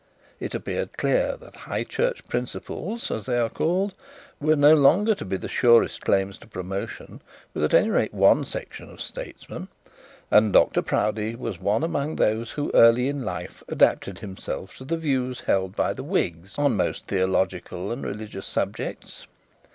[0.39, 3.93] It appeared clear that high church principles, as they are called,
[4.39, 7.21] were no longer to be the surest claims to promotion
[7.53, 9.67] with at any rate one section of statesmen,
[10.31, 14.97] and Dr Proudie was one among those who early in life adapted himself to the
[14.97, 19.27] views held by the whigs on most theological and religious subjects.